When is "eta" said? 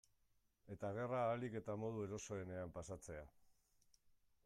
0.75-0.89, 1.61-1.77